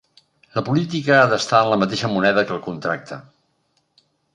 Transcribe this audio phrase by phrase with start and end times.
[0.55, 3.23] La política ha d'estar en la mateixa moneda que el contracte.